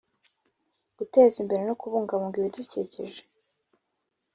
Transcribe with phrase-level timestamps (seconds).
[0.97, 3.21] Guteza imbere no kubungabunga ibidukikije